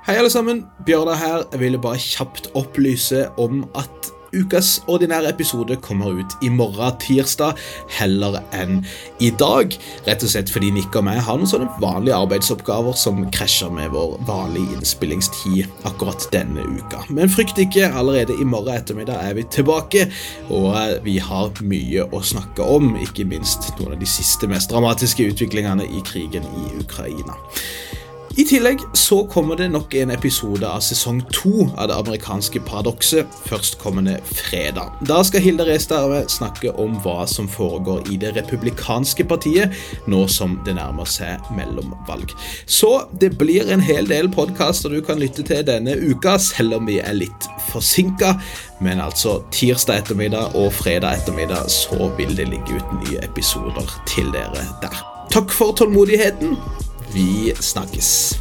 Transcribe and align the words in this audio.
Hei, 0.00 0.14
alle 0.16 0.30
sammen. 0.32 0.62
Bjørnar 0.86 1.18
her. 1.20 1.42
Jeg 1.52 1.60
ville 1.60 1.78
bare 1.78 1.98
kjapt 2.00 2.46
opplyse 2.56 3.26
om 3.36 3.66
at 3.76 4.06
ukas 4.32 4.78
ordinære 4.88 5.28
episode 5.28 5.76
kommer 5.84 6.14
ut 6.22 6.36
i 6.42 6.48
morgen, 6.48 6.94
tirsdag, 7.02 7.58
heller 7.98 8.38
enn 8.56 8.78
i 9.20 9.28
dag. 9.36 9.76
Rett 10.06 10.24
og 10.24 10.32
slett 10.32 10.52
fordi 10.54 10.70
Nick 10.72 10.96
og 10.96 11.04
meg 11.04 11.20
har 11.26 11.36
noen 11.36 11.50
sånne 11.50 11.68
vanlige 11.82 12.16
arbeidsoppgaver 12.16 12.96
som 12.96 13.26
krasjer 13.34 13.74
med 13.76 13.92
vår 13.92 14.16
vanlige 14.30 14.78
innspillingstid 14.78 15.68
akkurat 15.90 16.24
denne 16.32 16.64
uka. 16.78 17.04
Men 17.12 17.28
frykt 17.28 17.60
ikke, 17.60 17.90
allerede 17.92 18.38
i 18.40 18.48
morgen 18.48 18.80
ettermiddag 18.80 19.20
er 19.20 19.36
vi 19.36 19.44
tilbake, 19.52 20.08
og 20.48 21.04
vi 21.04 21.18
har 21.20 21.52
mye 21.60 22.08
å 22.08 22.24
snakke 22.24 22.64
om, 22.64 22.94
ikke 23.04 23.28
minst 23.28 23.68
noen 23.76 23.98
av 23.98 24.00
de 24.00 24.08
siste 24.08 24.48
mest 24.48 24.72
dramatiske 24.72 25.28
utviklingene 25.34 25.92
i 25.92 26.00
krigen 26.08 26.48
i 26.64 26.66
Ukraina. 26.80 27.36
I 28.38 28.44
tillegg 28.46 28.78
så 28.94 29.24
kommer 29.26 29.56
det 29.58 29.66
nok 29.72 29.94
en 29.98 30.12
episode 30.14 30.62
av 30.66 30.78
sesong 30.86 31.18
to 31.34 31.64
av 31.74 31.88
Det 31.90 31.96
amerikanske 31.98 32.60
paradokset 32.62 33.26
førstkommende 33.48 34.20
fredag. 34.22 34.92
Da 35.02 35.18
skal 35.26 35.42
Hilde 35.42 35.64
Restarve 35.66 36.20
snakke 36.30 36.70
om 36.78 36.94
hva 37.02 37.26
som 37.26 37.48
foregår 37.50 38.06
i 38.06 38.20
Det 38.22 38.30
republikanske 38.36 39.26
partiet 39.26 39.74
nå 40.06 40.22
som 40.30 40.54
det 40.66 40.76
nærmer 40.78 41.10
seg 41.10 41.50
mellomvalg. 41.56 42.30
Så 42.70 42.92
det 43.18 43.32
blir 43.40 43.66
en 43.74 43.82
hel 43.82 44.06
del 44.06 44.30
podkaster 44.30 44.94
du 44.94 45.00
kan 45.02 45.18
lytte 45.18 45.42
til 45.42 45.66
denne 45.66 45.96
uka, 45.98 46.36
selv 46.38 46.78
om 46.78 46.86
vi 46.86 47.00
er 47.02 47.18
litt 47.18 47.48
forsinka. 47.72 48.36
Men 48.78 49.02
altså 49.02 49.40
tirsdag 49.50 50.04
ettermiddag 50.04 50.54
og 50.54 50.70
fredag 50.78 51.18
ettermiddag 51.18 51.66
så 51.66 52.12
vil 52.14 52.36
det 52.38 52.46
ligge 52.54 52.78
ut 52.78 52.94
nye 53.02 53.24
episoder 53.26 53.90
til 54.06 54.30
dere 54.30 54.68
der. 54.84 55.02
Takk 55.34 55.50
for 55.54 55.74
tålmodigheten. 55.74 56.54
Vi 57.14 57.52
snakkes. 57.60 58.40